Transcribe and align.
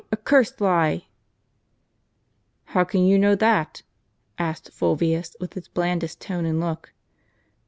a 0.11 0.17
cursed 0.17 0.59
lie!" 0.59 1.05
"How 2.73 2.83
can 2.83 3.05
you 3.05 3.19
know 3.19 3.35
that?" 3.35 3.83
asked 4.39 4.71
Fulvius, 4.73 5.35
with 5.39 5.53
his 5.53 5.67
blandest 5.67 6.19
tone 6.19 6.43
and 6.47 6.59
look. 6.59 6.95